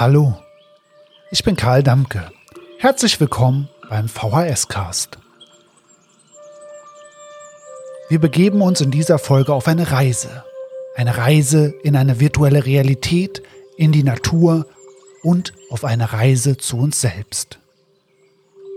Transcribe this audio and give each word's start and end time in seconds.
Hallo, 0.00 0.34
ich 1.30 1.44
bin 1.44 1.56
Karl 1.56 1.82
Damke. 1.82 2.32
Herzlich 2.78 3.20
willkommen 3.20 3.68
beim 3.90 4.08
VHS-Cast. 4.08 5.18
Wir 8.08 8.18
begeben 8.18 8.62
uns 8.62 8.80
in 8.80 8.90
dieser 8.90 9.18
Folge 9.18 9.52
auf 9.52 9.68
eine 9.68 9.92
Reise. 9.92 10.42
Eine 10.96 11.18
Reise 11.18 11.74
in 11.82 11.96
eine 11.96 12.18
virtuelle 12.18 12.64
Realität, 12.64 13.42
in 13.76 13.92
die 13.92 14.02
Natur 14.02 14.64
und 15.22 15.52
auf 15.68 15.84
eine 15.84 16.14
Reise 16.14 16.56
zu 16.56 16.78
uns 16.78 17.02
selbst. 17.02 17.58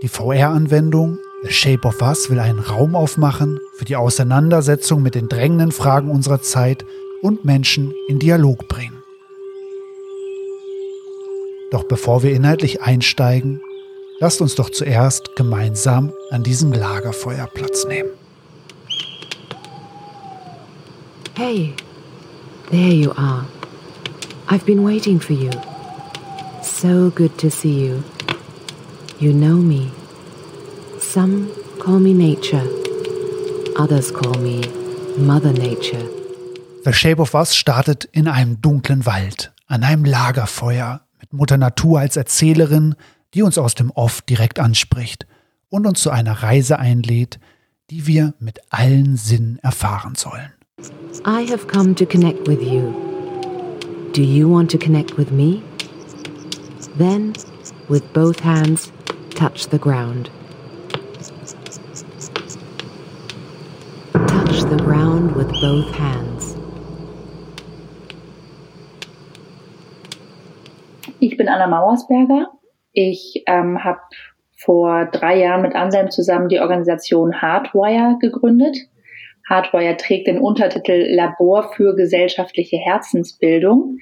Die 0.02 0.08
VR-Anwendung 0.08 1.16
The 1.44 1.54
Shape 1.54 1.88
of 1.88 2.02
Us 2.02 2.28
will 2.28 2.38
einen 2.38 2.58
Raum 2.58 2.94
aufmachen 2.94 3.58
für 3.78 3.86
die 3.86 3.96
Auseinandersetzung 3.96 5.00
mit 5.00 5.14
den 5.14 5.30
drängenden 5.30 5.72
Fragen 5.72 6.10
unserer 6.10 6.42
Zeit 6.42 6.84
und 7.22 7.46
Menschen 7.46 7.94
in 8.08 8.18
Dialog 8.18 8.68
bringen. 8.68 9.03
Doch 11.70 11.84
bevor 11.84 12.22
wir 12.22 12.32
inhaltlich 12.32 12.82
einsteigen, 12.82 13.60
lasst 14.20 14.40
uns 14.40 14.54
doch 14.54 14.70
zuerst 14.70 15.36
gemeinsam 15.36 16.12
an 16.30 16.42
diesem 16.42 16.72
Lagerfeuer 16.72 17.48
Platz 17.52 17.84
nehmen. 17.86 18.10
Hey, 21.36 21.74
there 22.70 22.92
you 22.92 23.10
are. 23.12 23.44
I've 24.48 24.64
been 24.64 24.84
waiting 24.84 25.20
for 25.20 25.34
you. 25.34 25.50
So 26.62 27.10
good 27.10 27.36
to 27.38 27.50
see 27.50 27.86
you. 27.86 28.04
You 29.18 29.32
know 29.32 29.56
me. 29.56 29.90
Some 31.00 31.48
call 31.78 31.98
me 31.98 32.12
nature. 32.12 32.62
Others 33.76 34.12
call 34.12 34.38
me 34.40 34.62
Mother 35.16 35.52
Nature. 35.52 36.08
The 36.84 36.92
Shape 36.92 37.20
of 37.20 37.34
Us 37.34 37.56
startet 37.56 38.04
in 38.12 38.28
einem 38.28 38.60
dunklen 38.60 39.06
Wald, 39.06 39.52
an 39.66 39.82
einem 39.82 40.04
Lagerfeuer, 40.04 41.00
Mutter 41.34 41.58
Natur 41.58 42.00
als 42.00 42.16
Erzählerin, 42.16 42.94
die 43.34 43.42
uns 43.42 43.58
aus 43.58 43.74
dem 43.74 43.90
Off 43.90 44.22
direkt 44.22 44.60
anspricht 44.60 45.26
und 45.68 45.86
uns 45.86 46.00
zu 46.00 46.10
einer 46.10 46.42
Reise 46.42 46.78
einlädt, 46.78 47.38
die 47.90 48.06
wir 48.06 48.34
mit 48.38 48.60
allen 48.70 49.16
Sinnen 49.16 49.58
erfahren 49.62 50.14
sollen. 50.14 50.52
I 51.26 51.44
have 51.50 51.66
come 51.66 51.94
to 51.94 52.06
connect 52.06 52.46
with 52.46 52.60
you. 52.60 52.92
Do 54.12 54.22
you 54.22 54.48
want 54.48 54.70
to 54.70 54.78
connect 54.78 55.18
with 55.18 55.30
me? 55.30 55.62
Then, 56.96 57.32
with 57.88 58.04
both 58.12 58.40
hands, 58.44 58.92
touch 59.34 59.68
the 59.70 59.78
ground. 59.78 60.30
Touch 64.12 64.60
the 64.70 64.76
ground 64.76 65.34
with 65.34 65.48
both 65.60 65.92
hands. 65.96 66.33
Ich 71.34 71.38
bin 71.38 71.48
Anna 71.48 71.66
Mauersberger. 71.66 72.46
Ich 72.92 73.42
ähm, 73.48 73.82
habe 73.82 73.98
vor 74.56 75.06
drei 75.06 75.36
Jahren 75.40 75.62
mit 75.62 75.74
Anselm 75.74 76.12
zusammen 76.12 76.48
die 76.48 76.60
Organisation 76.60 77.42
Hardwire 77.42 78.18
gegründet. 78.20 78.76
Hardwire 79.50 79.96
trägt 79.96 80.28
den 80.28 80.38
Untertitel 80.38 81.08
Labor 81.12 81.72
für 81.72 81.96
gesellschaftliche 81.96 82.76
Herzensbildung. 82.76 83.98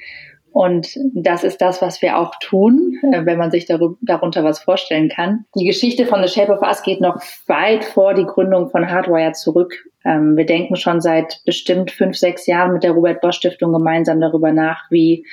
Und 0.50 0.94
das 1.14 1.42
ist 1.42 1.62
das, 1.62 1.80
was 1.80 2.02
wir 2.02 2.18
auch 2.18 2.34
tun, 2.38 2.98
äh, 3.10 3.24
wenn 3.24 3.38
man 3.38 3.50
sich 3.50 3.64
darunter 3.64 4.44
was 4.44 4.58
vorstellen 4.58 5.08
kann. 5.08 5.46
Die 5.58 5.64
Geschichte 5.64 6.04
von 6.04 6.22
The 6.22 6.28
Shape 6.28 6.52
of 6.52 6.60
Us 6.60 6.82
geht 6.82 7.00
noch 7.00 7.16
weit 7.46 7.82
vor 7.82 8.12
die 8.12 8.26
Gründung 8.26 8.68
von 8.68 8.90
Hardwire 8.90 9.32
zurück. 9.32 9.72
Ähm, 10.04 10.36
wir 10.36 10.44
denken 10.44 10.76
schon 10.76 11.00
seit 11.00 11.40
bestimmt 11.46 11.92
fünf, 11.92 12.14
sechs 12.18 12.46
Jahren 12.46 12.74
mit 12.74 12.82
der 12.82 12.90
Robert 12.90 13.22
Bosch 13.22 13.36
Stiftung 13.36 13.72
gemeinsam 13.72 14.20
darüber 14.20 14.52
nach, 14.52 14.90
wie 14.90 15.24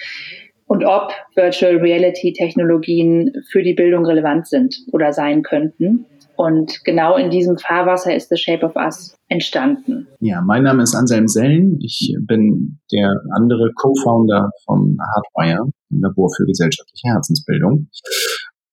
und 0.69 0.85
ob 0.85 1.11
Virtual 1.35 1.77
Reality 1.77 2.31
Technologien 2.31 3.31
für 3.51 3.63
die 3.63 3.73
Bildung 3.73 4.05
relevant 4.05 4.47
sind 4.47 4.75
oder 4.91 5.11
sein 5.11 5.41
könnten. 5.41 6.05
Und 6.35 6.85
genau 6.85 7.17
in 7.17 7.31
diesem 7.31 7.57
Fahrwasser 7.57 8.15
ist 8.15 8.29
The 8.29 8.37
Shape 8.37 8.65
of 8.65 8.75
Us 8.75 9.15
entstanden. 9.27 10.07
Ja, 10.21 10.41
mein 10.41 10.63
Name 10.63 10.83
ist 10.83 10.95
Anselm 10.95 11.27
Sellen. 11.27 11.79
Ich 11.81 12.15
bin 12.21 12.79
der 12.93 13.11
andere 13.35 13.71
Co-Founder 13.75 14.51
von 14.65 14.95
Hardwire, 15.15 15.65
dem 15.89 16.01
Labor 16.01 16.29
für 16.37 16.45
gesellschaftliche 16.45 17.13
Herzensbildung. 17.13 17.87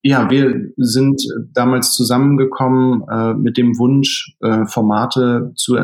Ja, 0.03 0.31
wir 0.31 0.69
sind 0.77 1.21
damals 1.55 1.95
zusammengekommen 1.95 3.05
äh, 3.11 3.35
mit 3.35 3.57
dem 3.57 3.79
Wunsch, 3.79 4.37
äh, 4.43 4.67
Formate 4.67 5.51
zu 5.57 5.77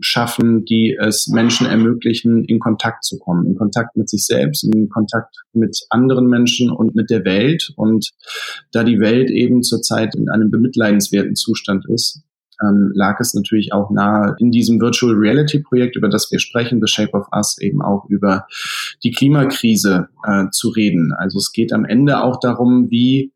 schaffen, 0.00 0.64
die 0.64 0.96
es 1.00 1.28
Menschen 1.28 1.66
ermöglichen, 1.66 2.44
in 2.44 2.58
Kontakt 2.58 3.04
zu 3.04 3.18
kommen, 3.18 3.46
in 3.46 3.54
Kontakt 3.54 3.96
mit 3.96 4.08
sich 4.08 4.26
selbst, 4.26 4.64
in 4.64 4.88
Kontakt 4.88 5.36
mit 5.52 5.78
anderen 5.90 6.26
Menschen 6.26 6.70
und 6.70 6.94
mit 6.94 7.10
der 7.10 7.24
Welt. 7.24 7.72
Und 7.76 8.10
da 8.72 8.84
die 8.84 9.00
Welt 9.00 9.30
eben 9.30 9.62
zurzeit 9.62 10.14
in 10.16 10.28
einem 10.28 10.50
bemitleidenswerten 10.50 11.36
Zustand 11.36 11.84
ist, 11.88 12.22
ähm, 12.62 12.92
lag 12.94 13.18
es 13.20 13.34
natürlich 13.34 13.72
auch 13.72 13.90
nahe, 13.90 14.36
in 14.38 14.50
diesem 14.50 14.80
Virtual 14.80 15.14
Reality 15.14 15.60
Projekt, 15.60 15.96
über 15.96 16.08
das 16.08 16.30
wir 16.30 16.38
sprechen, 16.38 16.80
The 16.80 16.90
Shape 16.90 17.12
of 17.12 17.26
Us, 17.34 17.58
eben 17.60 17.82
auch 17.82 18.04
über 18.08 18.46
die 19.02 19.10
Klimakrise 19.10 20.08
äh, 20.24 20.44
zu 20.50 20.68
reden. 20.70 21.12
Also 21.12 21.38
es 21.38 21.52
geht 21.52 21.72
am 21.72 21.84
Ende 21.84 22.22
auch 22.22 22.38
darum, 22.40 22.90
wie, 22.90 23.32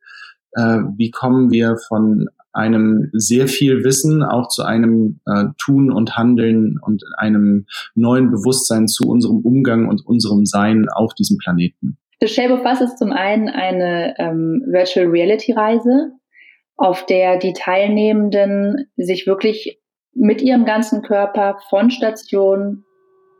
äh, 0.52 0.78
wie 0.96 1.10
kommen 1.10 1.50
wir 1.50 1.76
von 1.88 2.28
einem 2.52 3.10
sehr 3.12 3.48
viel 3.48 3.84
Wissen 3.84 4.22
auch 4.22 4.48
zu 4.48 4.64
einem 4.64 5.20
äh, 5.26 5.44
Tun 5.58 5.92
und 5.92 6.16
Handeln 6.16 6.78
und 6.80 7.02
einem 7.16 7.66
neuen 7.94 8.30
Bewusstsein 8.30 8.88
zu 8.88 9.08
unserem 9.08 9.38
Umgang 9.38 9.88
und 9.88 10.04
unserem 10.06 10.44
Sein 10.46 10.86
auf 10.92 11.14
diesem 11.14 11.38
Planeten. 11.38 11.98
The 12.20 12.28
Shape 12.28 12.52
of 12.52 12.64
Us 12.64 12.80
ist 12.80 12.98
zum 12.98 13.12
einen 13.12 13.48
eine 13.48 14.14
ähm, 14.18 14.64
Virtual 14.66 15.06
Reality 15.06 15.52
Reise, 15.52 16.12
auf 16.76 17.06
der 17.06 17.38
die 17.38 17.52
Teilnehmenden 17.52 18.86
sich 18.96 19.26
wirklich 19.26 19.80
mit 20.14 20.42
ihrem 20.42 20.64
ganzen 20.64 21.02
Körper 21.02 21.58
von 21.68 21.90
Station 21.90 22.84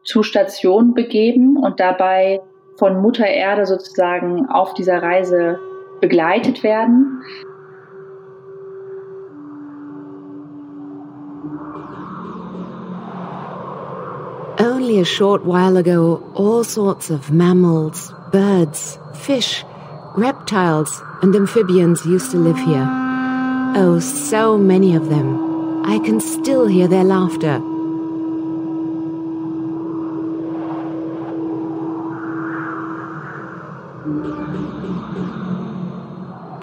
zu 0.05 0.23
Station 0.23 0.95
begeben 0.95 1.57
und 1.57 1.81
dabei 1.81 2.41
von 2.79 3.01
Mutter 3.01 3.27
Erde 3.27 3.67
sozusagen 3.67 4.47
auf 4.47 4.75
dieser 4.75 5.03
Reise 5.03 5.59
begleitet 6.01 6.63
werden. 6.63 7.21
Only 14.61 14.99
a 14.99 15.05
short 15.05 15.45
while 15.45 15.77
ago, 15.77 16.33
all 16.35 16.65
sorts 16.65 17.11
of 17.11 17.31
mammals, 17.31 18.13
birds, 18.33 18.99
fish, 19.15 19.65
reptiles, 20.17 21.01
and 21.23 21.33
amphibians 21.37 22.05
used 22.05 22.33
to 22.33 22.39
live 22.39 22.59
here. 22.59 22.85
Oh, 23.77 24.01
so 24.01 24.59
many 24.59 24.97
of 24.97 25.11
them. 25.11 25.85
I 25.85 26.01
can 26.01 26.19
still 26.21 26.67
hear 26.67 26.89
their 26.89 27.05
laughter. 27.05 27.61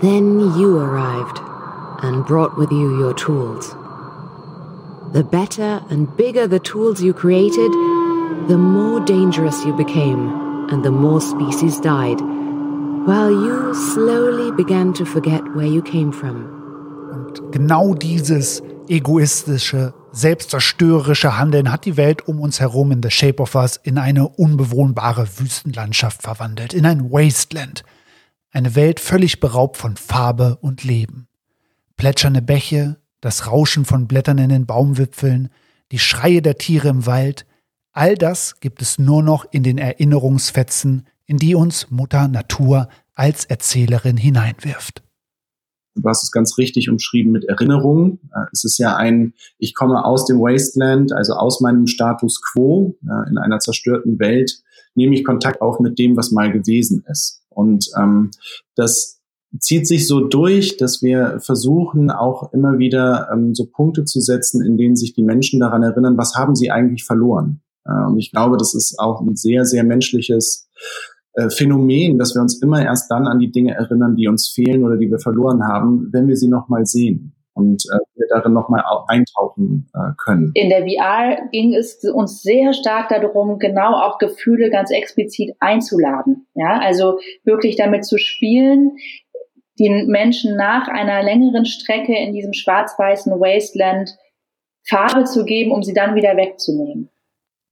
Then 0.01 0.39
you 0.59 0.77
arrived 0.77 1.39
and 2.03 2.25
brought 2.25 2.57
with 2.57 2.71
you 2.71 2.99
your 2.99 3.13
tools. 3.13 3.73
The 5.13 5.23
better 5.23 5.81
and 5.89 6.13
bigger 6.17 6.45
the 6.45 6.59
tools 6.59 7.01
you 7.01 7.13
created, 7.13 7.71
the 8.47 8.57
more 8.57 8.99
dangerous 8.99 9.65
you 9.65 9.73
became 9.73 10.29
and 10.69 10.83
the 10.83 10.91
more 10.91 11.19
species 11.19 11.79
died, 11.79 12.21
while 13.07 13.31
you 13.31 13.73
slowly 13.73 14.51
began 14.51 14.93
to 14.93 15.05
forget 15.05 15.41
where 15.55 15.67
you 15.67 15.81
came 15.81 16.11
from. 16.11 16.45
Und 17.11 17.51
genau 17.51 17.95
dieses 17.95 18.61
egoistische, 18.87 19.93
selbstzerstörerische 20.11 21.37
Handeln 21.37 21.71
hat 21.71 21.85
die 21.85 21.97
Welt 21.97 22.27
um 22.27 22.39
uns 22.39 22.59
herum 22.59 22.91
in 22.91 23.01
The 23.01 23.09
Shape 23.09 23.41
of 23.41 23.55
Us 23.55 23.79
in 23.81 23.97
eine 23.97 24.27
unbewohnbare 24.27 25.27
Wüstenlandschaft 25.39 26.21
verwandelt, 26.21 26.73
in 26.73 26.85
ein 26.85 27.11
Wasteland. 27.11 27.83
Eine 28.51 28.75
Welt 28.75 28.99
völlig 28.99 29.39
beraubt 29.39 29.77
von 29.77 29.97
Farbe 29.97 30.57
und 30.61 30.83
Leben. 30.83 31.27
Plätschernde 31.97 32.41
Bäche, 32.41 32.97
das 33.21 33.47
Rauschen 33.47 33.85
von 33.85 34.07
Blättern 34.07 34.37
in 34.37 34.49
den 34.49 34.65
Baumwipfeln, 34.65 35.49
die 35.91 35.99
Schreie 35.99 36.41
der 36.41 36.57
Tiere 36.57 36.89
im 36.89 37.05
Wald, 37.05 37.45
all 37.95 38.15
das 38.15 38.59
gibt 38.59 38.81
es 38.81 38.99
nur 38.99 39.23
noch 39.23 39.45
in 39.51 39.63
den 39.63 39.77
Erinnerungsfetzen, 39.77 41.07
in 41.25 41.37
die 41.37 41.55
uns 41.55 41.89
Mutter 41.89 42.27
Natur 42.27 42.89
als 43.15 43.45
Erzählerin 43.45 44.17
hineinwirft. 44.17 45.01
Du 45.95 46.09
hast 46.09 46.23
es 46.23 46.31
ganz 46.31 46.57
richtig 46.57 46.89
umschrieben 46.89 47.31
mit 47.31 47.45
Erinnerung. 47.45 48.19
Äh, 48.33 48.45
es 48.51 48.65
ist 48.65 48.77
ja 48.77 48.97
ein, 48.97 49.33
ich 49.57 49.73
komme 49.73 50.03
aus 50.03 50.25
dem 50.25 50.39
Wasteland, 50.39 51.13
also 51.13 51.33
aus 51.33 51.61
meinem 51.61 51.87
Status 51.87 52.41
quo 52.41 52.97
äh, 53.03 53.29
in 53.29 53.37
einer 53.37 53.59
zerstörten 53.59 54.19
Welt, 54.19 54.61
nehme 54.93 55.15
ich 55.15 55.23
Kontakt 55.23 55.61
auf 55.61 55.79
mit 55.79 55.97
dem, 55.97 56.17
was 56.17 56.31
mal 56.31 56.51
gewesen 56.51 57.05
ist. 57.07 57.41
Und 57.49 57.89
ähm, 57.97 58.31
das 58.75 59.21
zieht 59.59 59.87
sich 59.87 60.05
so 60.05 60.19
durch, 60.19 60.75
dass 60.75 61.01
wir 61.01 61.39
versuchen, 61.39 62.11
auch 62.11 62.51
immer 62.51 62.77
wieder 62.77 63.29
ähm, 63.31 63.55
so 63.55 63.65
Punkte 63.65 64.03
zu 64.03 64.19
setzen, 64.19 64.61
in 64.65 64.77
denen 64.77 64.97
sich 64.97 65.13
die 65.13 65.23
Menschen 65.23 65.61
daran 65.61 65.83
erinnern, 65.83 66.17
was 66.17 66.35
haben 66.35 66.55
sie 66.55 66.71
eigentlich 66.71 67.05
verloren. 67.05 67.61
Und 67.85 68.17
ich 68.17 68.31
glaube, 68.31 68.57
das 68.57 68.73
ist 68.73 68.97
auch 68.99 69.21
ein 69.21 69.35
sehr, 69.35 69.65
sehr 69.65 69.83
menschliches 69.83 70.67
äh, 71.35 71.49
Phänomen, 71.49 72.17
dass 72.17 72.33
wir 72.33 72.41
uns 72.41 72.61
immer 72.61 72.83
erst 72.83 73.11
dann 73.11 73.27
an 73.27 73.39
die 73.39 73.51
Dinge 73.51 73.75
erinnern, 73.75 74.15
die 74.15 74.27
uns 74.27 74.49
fehlen 74.49 74.83
oder 74.85 74.97
die 74.97 75.11
wir 75.11 75.19
verloren 75.19 75.63
haben, 75.67 76.09
wenn 76.13 76.27
wir 76.27 76.37
sie 76.37 76.47
nochmal 76.47 76.85
sehen 76.85 77.35
und 77.53 77.83
äh, 77.91 77.97
wir 78.15 78.27
darin 78.29 78.53
nochmal 78.53 78.83
eintauchen 79.07 79.89
äh, 79.93 80.13
können. 80.17 80.51
In 80.53 80.69
der 80.69 80.85
VR 80.85 81.49
ging 81.51 81.73
es 81.73 81.99
uns 82.03 82.41
sehr 82.41 82.73
stark 82.73 83.09
darum, 83.09 83.59
genau 83.59 83.95
auch 83.95 84.17
Gefühle 84.17 84.69
ganz 84.69 84.91
explizit 84.91 85.55
einzuladen. 85.59 86.47
Ja, 86.53 86.79
also 86.79 87.19
wirklich 87.43 87.75
damit 87.75 88.05
zu 88.05 88.17
spielen, 88.17 88.97
den 89.77 90.07
Menschen 90.07 90.55
nach 90.55 90.87
einer 90.87 91.21
längeren 91.21 91.65
Strecke 91.65 92.17
in 92.17 92.33
diesem 92.33 92.53
schwarz-weißen 92.53 93.33
Wasteland 93.33 94.15
Farbe 94.87 95.25
zu 95.25 95.43
geben, 95.43 95.71
um 95.71 95.83
sie 95.83 95.93
dann 95.93 96.15
wieder 96.15 96.37
wegzunehmen. 96.37 97.09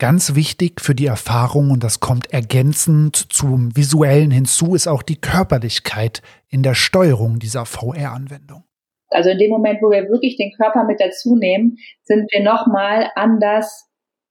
Ganz 0.04 0.36
wichtig 0.36 0.82
für 0.82 0.96
die 0.96 1.06
Erfahrung, 1.06 1.72
und 1.72 1.82
das 1.82 2.02
kommt 2.02 2.34
ergänzend 2.34 3.16
zum 3.16 3.74
visuellen 3.74 4.32
hinzu, 4.32 4.76
ist 4.76 4.86
auch 4.86 5.02
die 5.02 5.16
Körperlichkeit 5.16 6.22
in 6.50 6.62
der 6.62 6.74
Steuerung 6.74 7.40
dieser 7.40 7.66
VR-Anwendung. 7.66 8.66
Also 9.12 9.30
in 9.30 9.38
dem 9.38 9.50
Moment, 9.50 9.82
wo 9.82 9.92
wir 9.92 10.10
wirklich 10.10 10.36
den 10.36 10.52
Körper 10.58 10.84
mit 10.84 11.00
dazu 11.00 11.38
nehmen, 11.38 11.78
sind 12.02 12.30
wir 12.34 12.44
nochmal 12.44 13.12
anders 13.16 13.90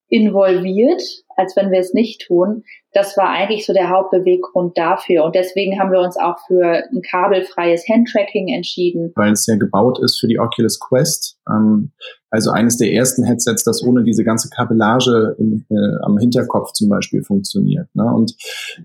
involviert, 0.08 1.02
als 1.36 1.56
wenn 1.56 1.70
wir 1.70 1.80
es 1.80 1.94
nicht 1.94 2.26
tun. 2.26 2.64
Das 2.92 3.16
war 3.16 3.30
eigentlich 3.30 3.64
so 3.64 3.72
der 3.72 3.88
Hauptbeweggrund 3.88 4.76
dafür. 4.76 5.24
Und 5.24 5.34
deswegen 5.34 5.80
haben 5.80 5.90
wir 5.90 6.00
uns 6.00 6.18
auch 6.18 6.36
für 6.46 6.84
ein 6.92 7.00
kabelfreies 7.00 7.88
Handtracking 7.88 8.48
entschieden. 8.48 9.10
Weil 9.16 9.32
es 9.32 9.46
ja 9.46 9.56
gebaut 9.56 9.98
ist 10.04 10.20
für 10.20 10.28
die 10.28 10.38
Oculus 10.38 10.78
Quest. 10.78 11.38
Ähm, 11.48 11.92
also 12.32 12.50
eines 12.50 12.78
der 12.78 12.92
ersten 12.92 13.24
Headsets, 13.24 13.62
das 13.62 13.82
ohne 13.82 14.04
diese 14.04 14.24
ganze 14.24 14.48
Kabellage 14.48 15.36
im, 15.38 15.66
äh, 15.68 15.74
am 16.02 16.16
Hinterkopf 16.16 16.72
zum 16.72 16.88
Beispiel 16.88 17.22
funktioniert. 17.22 17.94
Ne? 17.94 18.04
Und 18.04 18.34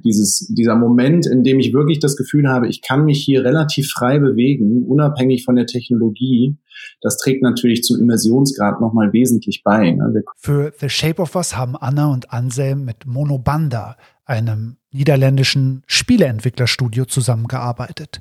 dieses, 0.03 0.47
dieser 0.49 0.75
Moment, 0.75 1.25
in 1.25 1.45
dem 1.45 1.57
ich 1.57 1.73
wirklich 1.73 1.99
das 1.99 2.17
Gefühl 2.17 2.49
habe, 2.49 2.67
ich 2.67 2.81
kann 2.81 3.05
mich 3.05 3.23
hier 3.23 3.45
relativ 3.45 3.89
frei 3.89 4.19
bewegen, 4.19 4.83
unabhängig 4.85 5.45
von 5.45 5.55
der 5.55 5.65
Technologie, 5.65 6.57
das 7.01 7.17
trägt 7.17 7.41
natürlich 7.41 7.83
zum 7.83 8.01
Immersionsgrad 8.01 8.81
nochmal 8.81 9.13
wesentlich 9.13 9.63
bei. 9.63 9.91
Ne? 9.91 10.23
Für 10.35 10.73
The 10.77 10.89
Shape 10.89 11.21
of 11.21 11.33
Us 11.35 11.55
haben 11.55 11.77
Anna 11.77 12.11
und 12.11 12.33
Anselm 12.33 12.83
mit 12.83 13.05
Monobanda, 13.05 13.95
einem 14.25 14.75
niederländischen 14.91 15.83
Spieleentwicklerstudio, 15.88 17.05
zusammengearbeitet. 17.05 18.19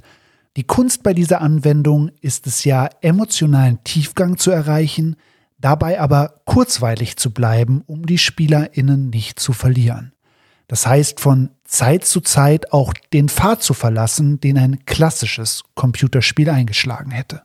Die 0.56 0.64
Kunst 0.64 1.03
bei 1.03 1.12
dieser 1.12 1.43
Anwendung 1.43 2.11
ist 2.20 2.47
es 2.47 2.64
ja, 2.64 2.88
emotionalen 3.03 3.85
Tiefgang 3.85 4.38
zu 4.38 4.50
erreichen, 4.50 5.17
dabei 5.58 6.00
aber 6.00 6.41
kurzweilig 6.47 7.17
zu 7.17 7.31
bleiben, 7.31 7.82
um 7.87 8.06
die 8.06 8.19
SpielerInnen 8.19 9.11
nicht 9.11 9.38
zu 9.38 9.53
verlieren. 9.53 10.12
Das 10.67 10.87
heißt, 10.87 11.20
von 11.20 11.50
Zeit 11.64 12.05
zu 12.05 12.20
Zeit 12.20 12.73
auch 12.73 12.94
den 13.12 13.29
Pfad 13.29 13.62
zu 13.62 13.75
verlassen, 13.75 14.41
den 14.41 14.58
ein 14.58 14.85
klassisches 14.85 15.62
Computerspiel 15.75 16.50
eingeschlagen 16.50 17.11
hätte 17.11 17.43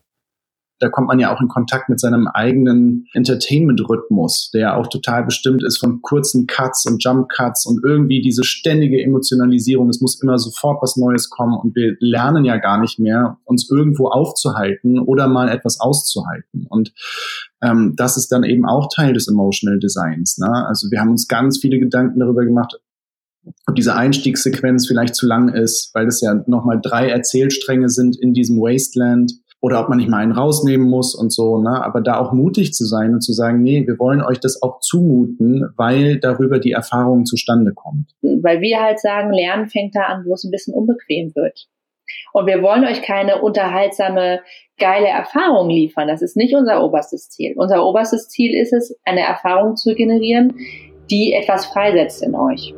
da 0.81 0.89
kommt 0.89 1.07
man 1.07 1.19
ja 1.19 1.33
auch 1.33 1.39
in 1.39 1.47
Kontakt 1.47 1.89
mit 1.89 1.99
seinem 1.99 2.27
eigenen 2.27 3.07
Entertainment-Rhythmus, 3.13 4.49
der 4.51 4.75
auch 4.75 4.87
total 4.87 5.23
bestimmt 5.23 5.63
ist 5.63 5.77
von 5.77 6.01
kurzen 6.01 6.47
Cuts 6.47 6.87
und 6.87 7.03
Jump-Cuts 7.03 7.67
und 7.67 7.83
irgendwie 7.85 8.19
diese 8.19 8.43
ständige 8.43 9.01
Emotionalisierung. 9.01 9.89
Es 9.89 10.01
muss 10.01 10.19
immer 10.21 10.39
sofort 10.39 10.81
was 10.81 10.97
Neues 10.97 11.29
kommen 11.29 11.53
und 11.53 11.75
wir 11.75 11.95
lernen 11.99 12.45
ja 12.45 12.57
gar 12.57 12.79
nicht 12.79 12.97
mehr, 12.97 13.37
uns 13.45 13.69
irgendwo 13.69 14.07
aufzuhalten 14.07 14.97
oder 14.97 15.27
mal 15.27 15.49
etwas 15.49 15.79
auszuhalten. 15.79 16.65
Und 16.67 16.93
ähm, 17.61 17.93
das 17.95 18.17
ist 18.17 18.31
dann 18.31 18.43
eben 18.43 18.65
auch 18.65 18.89
Teil 18.93 19.13
des 19.13 19.27
Emotional 19.27 19.77
Designs. 19.77 20.39
Ne? 20.39 20.51
Also 20.67 20.89
wir 20.89 20.99
haben 20.99 21.11
uns 21.11 21.27
ganz 21.27 21.59
viele 21.59 21.77
Gedanken 21.77 22.19
darüber 22.19 22.43
gemacht, 22.43 22.79
ob 23.67 23.75
diese 23.75 23.95
Einstiegssequenz 23.95 24.87
vielleicht 24.87 25.15
zu 25.15 25.27
lang 25.27 25.49
ist, 25.49 25.91
weil 25.93 26.07
es 26.07 26.21
ja 26.21 26.41
nochmal 26.47 26.79
drei 26.81 27.09
Erzählstränge 27.09 27.89
sind 27.89 28.17
in 28.19 28.33
diesem 28.33 28.57
Wasteland 28.57 29.33
oder 29.61 29.79
ob 29.79 29.89
man 29.89 29.99
nicht 29.99 30.09
mal 30.09 30.17
einen 30.17 30.31
rausnehmen 30.31 30.89
muss 30.89 31.13
und 31.13 31.31
so, 31.31 31.61
ne? 31.61 31.83
Aber 31.85 32.01
da 32.01 32.19
auch 32.19 32.33
mutig 32.33 32.73
zu 32.73 32.85
sein 32.85 33.13
und 33.13 33.21
zu 33.21 33.31
sagen, 33.31 33.61
nee, 33.61 33.85
wir 33.85 33.99
wollen 33.99 34.21
euch 34.21 34.39
das 34.39 34.61
auch 34.63 34.79
zumuten, 34.79 35.69
weil 35.77 36.19
darüber 36.19 36.59
die 36.59 36.71
Erfahrung 36.71 37.25
zustande 37.25 37.71
kommt. 37.73 38.09
Weil 38.21 38.59
wir 38.61 38.81
halt 38.81 38.99
sagen, 38.99 39.31
Lernen 39.31 39.69
fängt 39.69 39.95
da 39.95 40.01
an, 40.01 40.23
wo 40.25 40.33
es 40.33 40.43
ein 40.43 40.51
bisschen 40.51 40.73
unbequem 40.73 41.33
wird. 41.35 41.67
Und 42.33 42.47
wir 42.47 42.61
wollen 42.63 42.85
euch 42.85 43.03
keine 43.03 43.41
unterhaltsame, 43.41 44.41
geile 44.79 45.07
Erfahrung 45.07 45.69
liefern. 45.69 46.07
Das 46.07 46.23
ist 46.23 46.35
nicht 46.35 46.55
unser 46.55 46.83
oberstes 46.83 47.29
Ziel. 47.29 47.53
Unser 47.55 47.85
oberstes 47.85 48.29
Ziel 48.29 48.59
ist 48.59 48.73
es, 48.73 48.97
eine 49.05 49.21
Erfahrung 49.21 49.75
zu 49.75 49.93
generieren, 49.93 50.55
die 51.11 51.33
etwas 51.33 51.67
freisetzt 51.67 52.23
in 52.23 52.35
euch. 52.35 52.73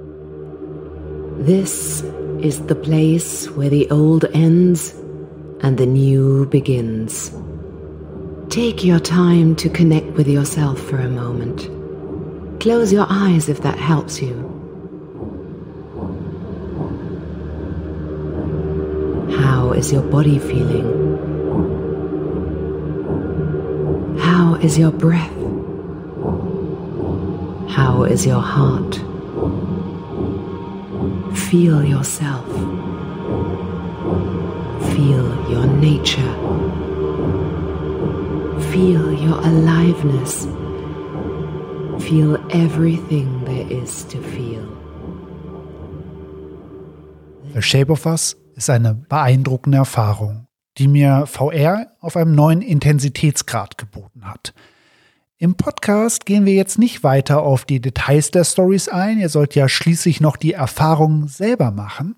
This 1.46 2.04
is 2.42 2.62
the 2.68 2.76
place 2.76 3.50
where 3.56 3.70
the 3.70 3.90
old 3.90 4.26
ends 4.36 4.96
and 5.64 5.78
the 5.78 5.86
new 5.86 6.46
begins. 6.48 7.32
Take 8.50 8.84
your 8.84 9.00
time 9.00 9.56
to 9.56 9.70
connect 9.70 10.08
with 10.18 10.28
yourself 10.28 10.80
for 10.80 10.98
a 10.98 11.10
moment. 11.10 11.70
Close 12.62 12.92
your 12.92 13.08
eyes 13.10 13.48
if 13.48 13.62
that 13.62 13.80
helps 13.80 14.22
you. 14.22 14.36
How 19.38 19.72
is 19.72 19.92
your 19.92 20.04
body 20.04 20.38
feeling? 20.38 20.88
How 24.20 24.56
is 24.56 24.78
your 24.78 24.92
breath? 24.92 25.32
How 27.70 28.04
is 28.04 28.26
your 28.26 28.42
heart? 28.42 28.96
Feel 31.38 31.84
yourself. 31.84 32.46
Feel 34.94 35.26
your 35.50 35.66
nature. 35.66 36.34
Feel 38.72 39.12
your 39.12 39.40
aliveness. 39.44 40.46
Feel 41.98 42.38
everything 42.52 43.44
there 43.44 43.66
is 43.72 44.06
to 44.10 44.20
feel. 44.20 44.62
The 47.56 47.62
Shape 47.64 47.92
of 47.92 48.06
Us 48.06 48.38
ist 48.56 48.70
eine 48.70 48.94
beeindruckende 48.94 49.80
Erfahrung, 49.80 50.46
die 50.78 50.88
mir 50.88 51.26
VR 51.26 51.88
auf 52.00 52.16
einem 52.16 52.36
neuen 52.36 52.62
Intensitätsgrad 52.62 53.80
geboten 53.80 54.26
hat. 54.26 54.54
Im 55.40 55.56
Podcast 55.56 56.28
gehen 56.28 56.46
wir 56.46 56.54
jetzt 56.54 56.78
nicht 56.78 57.04
weiter 57.04 57.42
auf 57.42 57.66
die 57.66 57.82
Details 57.82 58.30
der 58.30 58.44
Stories 58.44 58.90
ein. 58.90 59.18
Ihr 59.18 59.30
sollt 59.30 59.56
ja 59.56 59.68
schließlich 59.68 60.22
noch 60.22 60.38
die 60.38 60.54
Erfahrung 60.54 61.28
selber 61.28 61.72
machen. 61.72 62.16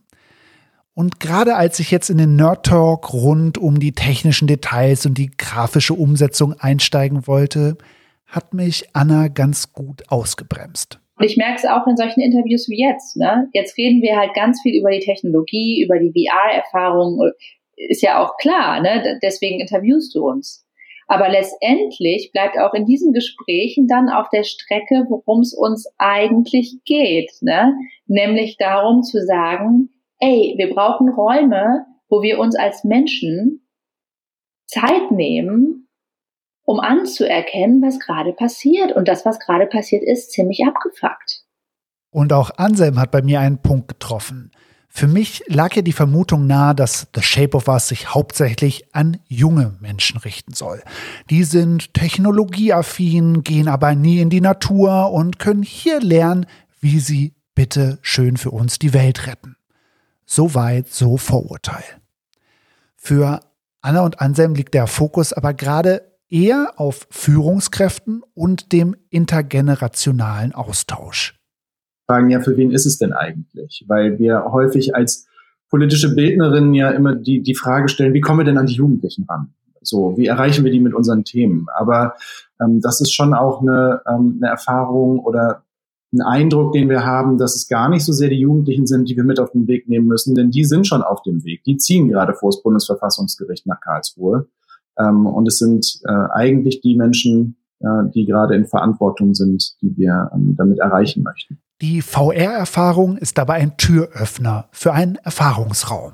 Und 0.96 1.20
gerade 1.20 1.58
als 1.58 1.80
ich 1.82 1.92
jetzt 1.92 2.10
in 2.10 2.18
den 2.18 2.38
Nerd 2.38 2.66
Talk 2.66 3.12
rund 3.14 3.58
um 3.58 3.80
die 3.80 3.92
technischen 3.92 4.48
Details 4.48 5.06
und 5.06 5.18
die 5.18 5.30
grafische 5.38 5.94
Umsetzung 5.94 6.54
einsteigen 6.54 7.28
wollte, 7.28 7.78
hat 8.26 8.54
mich 8.54 8.86
Anna 8.94 9.28
ganz 9.28 9.74
gut 9.74 10.04
ausgebremst. 10.08 11.00
Und 11.18 11.26
ich 11.26 11.36
merke 11.36 11.58
es 11.58 11.66
auch 11.66 11.86
in 11.86 11.98
solchen 11.98 12.22
Interviews 12.22 12.70
wie 12.70 12.82
jetzt. 12.82 13.18
Ne? 13.18 13.50
Jetzt 13.54 13.78
reden 13.78 14.02
wir 14.02 14.16
halt 14.16 14.34
ganz 14.36 14.62
viel 14.62 14.80
über 14.80 14.90
die 14.90 15.00
Technologie, 15.00 15.84
über 15.84 16.00
die 16.00 16.12
VR-Erfahrung. 16.12 17.32
Ist 17.76 18.02
ja 18.02 18.24
auch 18.24 18.38
klar, 18.38 18.82
ne? 18.82 19.20
deswegen 19.22 19.60
interviewst 19.60 20.16
du 20.16 20.26
uns. 20.26 20.66
Aber 21.08 21.30
letztendlich 21.30 22.32
bleibt 22.32 22.58
auch 22.58 22.74
in 22.74 22.86
diesen 22.86 23.12
Gesprächen 23.12 23.88
dann 23.88 24.10
auf 24.10 24.30
der 24.30 24.44
Strecke, 24.44 25.06
worum 25.10 25.42
es 25.42 25.54
uns 25.54 25.88
eigentlich 25.98 26.78
geht. 26.86 27.32
Ne? 27.42 27.74
Nämlich 28.08 28.56
darum 28.58 29.04
zu 29.04 29.24
sagen, 29.26 29.90
ey, 30.26 30.56
wir 30.58 30.74
brauchen 30.74 31.10
Räume, 31.10 31.86
wo 32.10 32.22
wir 32.22 32.40
uns 32.40 32.56
als 32.56 32.84
Menschen 32.84 33.68
Zeit 34.68 35.12
nehmen, 35.12 35.88
um 36.64 36.80
anzuerkennen, 36.80 37.82
was 37.82 38.00
gerade 38.00 38.34
passiert. 38.34 38.92
Und 38.92 39.08
das, 39.08 39.26
was 39.26 39.40
gerade 39.40 39.68
passiert 39.68 40.04
ist, 40.04 40.32
ziemlich 40.32 40.64
abgefuckt. 40.66 41.44
Und 42.10 42.34
auch 42.34 42.52
Anselm 42.58 43.00
hat 43.00 43.12
bei 43.12 43.22
mir 43.22 43.40
einen 43.40 43.62
Punkt 43.62 43.88
getroffen. 43.88 44.52
Für 44.88 45.08
mich 45.08 45.44
lag 45.48 45.76
ja 45.76 45.82
die 45.82 45.92
Vermutung 45.92 46.48
nahe, 46.48 46.74
dass 46.74 47.10
The 47.14 47.22
Shape 47.22 47.58
of 47.58 47.68
Us 47.68 47.90
sich 47.90 48.14
hauptsächlich 48.14 48.96
an 48.96 49.18
junge 49.28 49.76
Menschen 49.82 50.18
richten 50.20 50.54
soll. 50.54 50.82
Die 51.30 51.44
sind 51.44 51.94
technologieaffin, 51.94 53.44
gehen 53.44 53.68
aber 53.68 53.94
nie 53.94 54.22
in 54.22 54.30
die 54.30 54.40
Natur 54.40 55.12
und 55.12 55.38
können 55.38 55.64
hier 55.64 56.00
lernen, 56.00 56.46
wie 56.80 57.00
sie 57.00 57.36
bitte 57.56 58.00
schön 58.02 58.38
für 58.38 58.52
uns 58.52 58.80
die 58.80 58.94
Welt 58.94 59.28
retten. 59.28 59.58
Soweit, 60.26 60.90
so 60.90 61.18
Vorurteil. 61.18 61.84
Für 62.96 63.42
Anna 63.82 64.04
und 64.04 64.20
Anselm 64.20 64.56
liegt 64.56 64.74
der 64.74 64.88
Fokus 64.88 65.32
aber 65.32 65.54
gerade 65.54 66.02
eher 66.30 66.74
auf 66.78 67.08
Führungskräften 67.12 68.24
und 68.34 68.72
dem 68.72 68.96
intergenerationalen 69.10 70.54
Austausch. 70.54 71.40
Fragen 72.08 72.30
ja, 72.30 72.42
für 72.42 72.58
wen 72.58 72.72
ist 72.72 72.86
es 72.86 72.98
denn 72.98 73.14
eigentlich? 73.14 73.86
Weil 73.88 74.20
wir 74.20 74.46
häufig 74.52 74.96
als 74.96 75.28
politische 75.70 76.16
Bildnerinnen 76.16 76.74
ja 76.74 76.92
immer 76.92 77.16
die, 77.16 77.42
die 77.42 77.56
Frage 77.56 77.90
stellen, 77.90 78.14
wie 78.14 78.22
kommen 78.22 78.40
wir 78.40 78.46
denn 78.46 78.58
an 78.58 78.68
die 78.68 78.76
Jugendlichen 78.76 79.26
ran? 79.28 79.54
So, 79.82 80.18
wie 80.18 80.28
erreichen 80.28 80.64
wir 80.64 80.72
die 80.72 80.80
mit 80.80 80.94
unseren 80.94 81.24
Themen? 81.24 81.68
Aber 81.76 82.16
ähm, 82.62 82.82
das 82.82 83.02
ist 83.02 83.12
schon 83.12 83.34
auch 83.34 83.62
eine, 83.62 84.02
ähm, 84.08 84.40
eine 84.42 84.50
Erfahrung 84.50 85.20
oder 85.20 85.65
ein 86.16 86.22
Eindruck, 86.22 86.74
den 86.74 86.90
wir 86.90 87.06
haben, 87.06 87.38
dass 87.38 87.56
es 87.56 87.68
gar 87.68 87.90
nicht 87.90 88.04
so 88.04 88.14
sehr 88.14 88.30
die 88.30 88.40
Jugendlichen 88.40 88.88
sind, 88.88 89.10
die 89.10 89.16
wir 89.16 89.24
mit 89.24 89.40
auf 89.40 89.52
den 89.52 89.68
Weg 89.68 89.88
nehmen 89.88 90.08
müssen, 90.08 90.36
denn 90.36 90.52
die 90.52 90.64
sind 90.64 90.88
schon 90.88 91.02
auf 91.02 91.22
dem 91.22 91.44
Weg. 91.44 91.64
Die 91.66 91.78
ziehen 91.78 92.08
gerade 92.08 92.34
vor 92.34 92.52
das 92.52 92.64
Bundesverfassungsgericht 92.64 93.68
nach 93.68 93.82
Karlsruhe. 93.82 94.48
Ähm, 94.98 95.26
und 95.26 95.48
es 95.48 95.58
sind 95.58 96.00
äh, 96.06 96.12
eigentlich 96.34 96.82
die 96.82 96.96
Menschen, 96.96 97.58
äh, 97.80 98.10
die 98.14 98.26
gerade 98.26 98.56
in 98.56 98.66
Verantwortung 98.66 99.34
sind, 99.34 99.76
die 99.82 99.96
wir 99.98 100.32
ähm, 100.34 100.56
damit 100.58 100.80
erreichen 100.80 101.24
möchten. 101.24 101.60
Die 101.82 102.02
VR-Erfahrung 102.02 103.18
ist 103.18 103.38
dabei 103.38 103.56
ein 103.56 103.76
Türöffner 103.76 104.70
für 104.72 104.94
einen 104.94 105.16
Erfahrungsraum. 105.16 106.14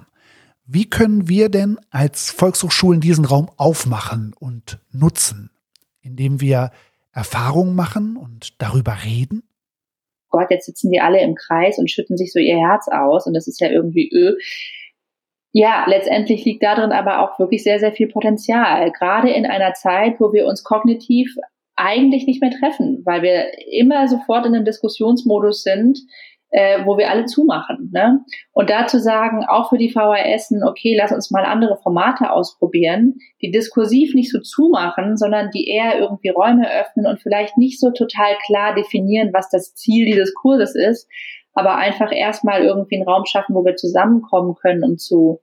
Wie 0.66 0.90
können 0.90 1.28
wir 1.28 1.50
denn 1.50 1.78
als 1.92 2.32
Volkshochschulen 2.32 3.02
diesen 3.02 3.26
Raum 3.26 3.50
aufmachen 3.58 4.34
und 4.40 4.80
nutzen, 4.92 5.52
indem 6.02 6.42
wir 6.42 6.72
Erfahrungen 7.12 7.76
machen 7.76 8.16
und 8.16 8.62
darüber 8.62 8.96
reden? 9.04 9.44
Gott, 10.32 10.50
jetzt 10.50 10.66
sitzen 10.66 10.92
die 10.92 11.00
alle 11.00 11.22
im 11.22 11.36
Kreis 11.36 11.78
und 11.78 11.92
schütten 11.92 12.18
sich 12.18 12.34
so 12.34 12.40
ihr 12.40 12.58
Herz 12.58 12.88
aus 12.88 13.28
und 13.28 13.36
das 13.36 13.48
ist 13.48 13.62
ja 13.62 13.70
irgendwie 13.70 14.10
öh. 14.14 14.36
Ja, 15.54 15.86
letztendlich 15.88 16.46
liegt 16.46 16.64
darin 16.64 16.94
aber 16.94 17.20
auch 17.20 17.38
wirklich 17.38 17.64
sehr, 17.64 17.80
sehr 17.80 17.92
viel 17.92 18.08
Potenzial. 18.08 18.92
Gerade 18.92 19.30
in 19.32 19.46
einer 19.46 19.74
Zeit, 19.74 20.20
wo 20.20 20.32
wir 20.32 20.48
uns 20.48 20.64
kognitiv 20.64 21.36
eigentlich 21.76 22.26
nicht 22.26 22.42
mehr 22.42 22.52
treffen, 22.52 23.02
weil 23.06 23.22
wir 23.22 23.52
immer 23.72 24.08
sofort 24.08 24.46
in 24.46 24.56
einem 24.56 24.66
Diskussionsmodus 24.66 25.64
sind, 25.64 26.00
äh, 26.52 26.86
wo 26.86 26.98
wir 26.98 27.10
alle 27.10 27.26
zumachen. 27.26 27.90
Ne? 27.94 28.20
Und 28.52 28.70
dazu 28.70 29.00
sagen, 29.00 29.46
auch 29.46 29.70
für 29.70 29.78
die 29.78 29.90
VHS, 29.90 30.54
okay, 30.68 30.96
lass 30.98 31.12
uns 31.12 31.32
mal 31.32 31.46
andere 31.46 31.78
Formate 31.78 32.32
ausprobieren, 32.32 33.16
die 33.42 33.52
diskursiv 33.52 34.14
nicht 34.14 34.32
so 34.32 34.40
zumachen, 34.40 35.18
sondern 35.18 35.50
die 35.52 35.70
eher 35.70 35.98
irgendwie 35.98 36.30
Räume 36.30 36.70
öffnen 36.70 37.08
und 37.08 37.22
vielleicht 37.22 37.58
nicht 37.58 37.80
so 37.80 37.92
total 37.92 38.36
klar 38.46 38.76
definieren, 38.76 39.32
was 39.34 39.50
das 39.50 39.74
Ziel 39.76 40.06
dieses 40.06 40.34
Kurses 40.34 40.76
ist, 40.76 41.10
aber 41.54 41.78
einfach 41.78 42.12
erstmal 42.12 42.64
irgendwie 42.64 42.98
einen 42.98 43.08
Raum 43.08 43.26
schaffen, 43.26 43.56
wo 43.56 43.64
wir 43.66 43.76
zusammenkommen 43.76 44.56
können, 44.56 44.84
um 44.84 44.98
zu 44.98 45.40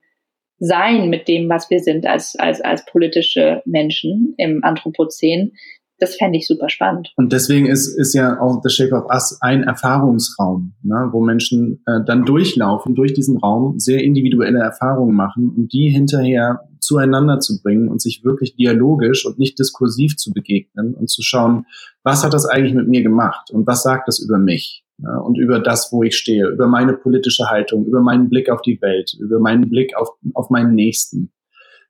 sein 0.59 1.09
mit 1.09 1.29
dem, 1.29 1.49
was 1.49 1.71
wir 1.71 1.81
sind 1.81 2.07
als, 2.07 2.37
als, 2.37 2.61
als 2.61 2.85
politische 2.85 3.63
Menschen 3.65 4.35
im 4.39 4.65
Anthropozän, 4.65 5.53
das 5.99 6.17
fände 6.17 6.39
ich 6.39 6.47
super 6.47 6.69
spannend. 6.69 7.13
Und 7.17 7.33
deswegen 7.33 7.67
ist, 7.67 7.89
ist 7.89 8.15
ja 8.15 8.41
auch 8.41 8.63
The 8.63 8.71
Shape 8.71 8.95
of 8.95 9.11
Us 9.11 9.39
ein 9.41 9.65
Erfahrungsraum, 9.65 10.75
ne, 10.83 11.09
wo 11.13 11.21
Menschen 11.21 11.83
äh, 11.87 12.01
dann 12.07 12.25
durchlaufen, 12.25 12.95
durch 12.95 13.15
diesen 13.15 13.39
Raum 13.39 13.79
sehr 13.79 14.03
individuelle 14.03 14.61
Erfahrungen 14.61 15.15
machen 15.15 15.53
und 15.57 15.73
die 15.73 15.89
hinterher 15.89 16.61
zueinander 16.81 17.41
zu 17.41 17.61
bringen 17.61 17.89
und 17.89 18.01
sich 18.01 18.25
wirklich 18.25 18.55
dialogisch 18.55 19.27
und 19.27 19.39
nicht 19.39 19.59
diskursiv 19.59 20.17
zu 20.17 20.33
begegnen 20.33 20.95
und 20.95 21.11
zu 21.11 21.23
schauen, 21.23 21.67
was 22.05 22.25
hat 22.25 22.33
das 22.33 22.47
eigentlich 22.47 22.75
mit 22.75 22.89
mir 22.89 23.03
gemacht 23.03 23.51
und 23.51 23.67
was 23.67 23.83
sagt 23.83 24.07
das 24.07 24.21
über 24.21 24.39
mich 24.39 24.85
ne, 24.99 25.21
und 25.21 25.37
über 25.37 25.59
das, 25.59 25.93
wo 25.93 26.05
ich 26.05 26.17
stehe, 26.17 26.47
über 26.49 26.69
meine 26.69 26.93
politische 26.93 27.47
Haltung, 27.51 27.85
über 27.87 28.01
meinen 28.01 28.29
Blick 28.29 28.51
auf 28.51 28.63
die 28.63 28.81
Welt, 28.81 29.17
über 29.19 29.41
meinen 29.41 29.69
Blick 29.69 29.97
auf, 29.97 30.11
auf 30.35 30.49
meinen 30.51 30.75
Nächsten. 30.75 31.33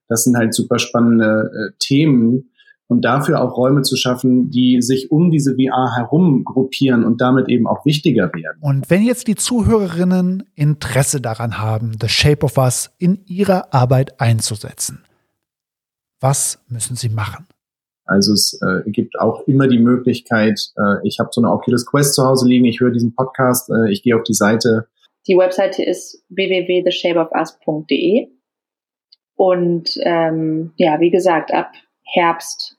Das 0.09 0.25
sind 0.25 0.39
halt 0.39 0.55
super 0.55 0.79
spannende 0.79 1.51
äh, 1.53 1.73
Themen, 1.79 2.51
und 2.89 3.05
dafür 3.05 3.43
auch 3.43 3.57
Räume 3.57 3.83
zu 3.83 3.97
schaffen, 3.97 4.51
die 4.51 4.81
sich 4.81 5.11
um 5.11 5.31
diese 5.31 5.55
VR 5.55 5.95
herum 5.95 6.43
gruppieren 6.45 7.05
und 7.05 7.21
damit 7.21 7.49
eben 7.49 7.67
auch 7.67 7.85
wichtiger 7.85 8.33
werden. 8.33 8.59
Und 8.61 8.91
wenn 8.91 9.03
jetzt 9.03 9.29
die 9.29 9.35
Zuhörerinnen 9.35 10.45
Interesse 10.55 11.21
daran 11.21 11.59
haben, 11.59 11.93
The 12.01 12.09
Shape 12.09 12.45
of 12.45 12.57
Us 12.57 12.91
in 12.99 13.21
ihrer 13.27 13.75
Arbeit 13.75 14.21
einzusetzen, 14.21 15.05
was 16.21 16.65
müssen 16.69 16.97
sie 16.97 17.11
machen? 17.11 17.47
Also 18.07 18.33
es 18.33 18.59
äh, 18.63 18.91
gibt 18.91 19.21
auch 19.21 19.47
immer 19.47 19.69
die 19.69 19.79
Möglichkeit, 19.79 20.59
äh, 20.77 21.07
ich 21.07 21.21
habe 21.21 21.29
so 21.31 21.43
eine 21.43 21.53
Oculus 21.53 21.85
Quest 21.85 22.15
zu 22.15 22.25
Hause 22.25 22.49
liegen, 22.49 22.65
ich 22.65 22.81
höre 22.81 22.91
diesen 22.91 23.15
Podcast, 23.15 23.69
äh, 23.69 23.93
ich 23.93 24.03
gehe 24.03 24.17
auf 24.17 24.23
die 24.23 24.33
Seite. 24.33 24.89
Die 25.29 25.37
Webseite 25.37 25.85
ist 25.85 26.25
www.theshapeofus.de 26.31 28.29
und 29.37 29.91
ähm, 30.03 30.73
ja, 30.77 31.01
wie 31.01 31.11
gesagt, 31.11 31.53
ab 31.53 31.73
Herbst 32.03 32.78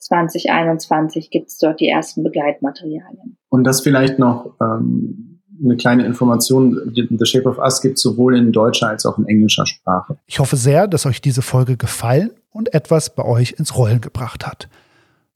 2021 0.00 1.30
gibt 1.30 1.48
es 1.48 1.58
dort 1.58 1.80
die 1.80 1.88
ersten 1.88 2.22
Begleitmaterialien. 2.22 3.36
Und 3.48 3.64
das 3.64 3.82
vielleicht 3.82 4.18
noch 4.18 4.54
ähm, 4.60 5.40
eine 5.62 5.76
kleine 5.76 6.04
Information. 6.04 6.92
The 6.94 7.26
Shape 7.26 7.48
of 7.48 7.58
Us 7.58 7.80
gibt 7.80 7.96
es 7.98 8.02
sowohl 8.02 8.36
in 8.36 8.52
deutscher 8.52 8.88
als 8.88 9.06
auch 9.06 9.18
in 9.18 9.26
englischer 9.26 9.66
Sprache. 9.66 10.18
Ich 10.26 10.38
hoffe 10.38 10.56
sehr, 10.56 10.88
dass 10.88 11.06
euch 11.06 11.20
diese 11.20 11.42
Folge 11.42 11.76
gefallen 11.76 12.30
und 12.50 12.74
etwas 12.74 13.14
bei 13.14 13.24
euch 13.24 13.52
ins 13.58 13.76
Rollen 13.76 14.00
gebracht 14.00 14.46
hat. 14.46 14.68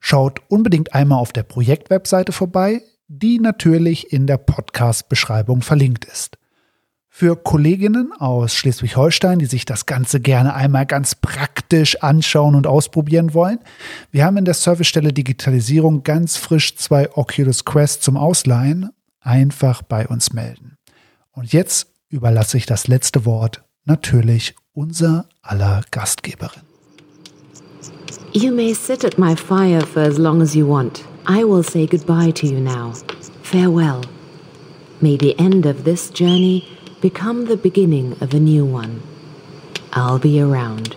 Schaut 0.00 0.40
unbedingt 0.48 0.94
einmal 0.94 1.18
auf 1.18 1.32
der 1.32 1.44
Projektwebseite 1.44 2.32
vorbei, 2.32 2.82
die 3.08 3.38
natürlich 3.38 4.12
in 4.12 4.26
der 4.26 4.38
Podcast-Beschreibung 4.38 5.62
verlinkt 5.62 6.04
ist. 6.04 6.38
Für 7.16 7.36
Kolleginnen 7.36 8.10
aus 8.18 8.56
Schleswig-Holstein, 8.56 9.38
die 9.38 9.46
sich 9.46 9.64
das 9.64 9.86
Ganze 9.86 10.18
gerne 10.18 10.52
einmal 10.52 10.84
ganz 10.84 11.14
praktisch 11.14 12.02
anschauen 12.02 12.56
und 12.56 12.66
ausprobieren 12.66 13.34
wollen, 13.34 13.60
wir 14.10 14.24
haben 14.24 14.36
in 14.36 14.44
der 14.44 14.54
Servicestelle 14.54 15.12
Digitalisierung 15.12 16.02
ganz 16.02 16.36
frisch 16.36 16.74
zwei 16.74 17.08
Oculus 17.16 17.64
Quest 17.64 18.02
zum 18.02 18.16
Ausleihen. 18.16 18.90
Einfach 19.20 19.82
bei 19.82 20.08
uns 20.08 20.32
melden. 20.32 20.76
Und 21.30 21.52
jetzt 21.52 21.86
überlasse 22.08 22.56
ich 22.56 22.66
das 22.66 22.88
letzte 22.88 23.24
Wort 23.24 23.62
natürlich 23.84 24.56
unser 24.72 25.28
aller 25.40 25.82
Gastgeberin. 25.92 26.62
You 28.32 28.52
may 28.52 28.74
sit 28.74 29.04
at 29.04 29.18
my 29.18 29.36
fire 29.36 29.86
for 29.86 30.02
as 30.02 30.18
long 30.18 30.42
as 30.42 30.52
you 30.52 30.68
want. 30.68 31.04
I 31.28 31.44
will 31.44 31.62
say 31.62 31.86
goodbye 31.86 32.32
to 32.32 32.46
you 32.48 32.58
now. 32.58 32.92
Farewell. 33.44 34.00
May 35.00 35.16
the 35.16 35.38
end 35.38 35.64
of 35.64 35.84
this 35.84 36.10
journey 36.12 36.64
become 37.04 37.44
the 37.44 37.56
beginning 37.58 38.16
of 38.22 38.32
a 38.32 38.40
new 38.40 38.64
one. 38.64 39.02
I'll 39.92 40.18
be 40.18 40.40
around. 40.40 40.96